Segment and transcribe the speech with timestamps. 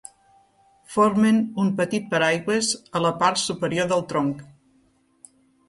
[0.93, 4.43] Formen un petit "paraigües" a la part superior del tronc.